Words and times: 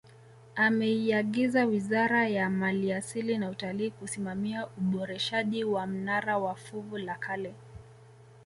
Ameiyagiza 0.55 1.65
Wizara 1.65 2.27
ya 2.29 2.49
maliasili 2.49 3.37
na 3.37 3.49
Utalii 3.49 3.91
kusimamia 3.91 4.67
uboreshaji 4.77 5.63
wa 5.63 5.87
mnara 5.87 6.37
wa 6.37 6.55
fuvu 6.55 6.97
la 6.97 7.15
kale 7.15 7.55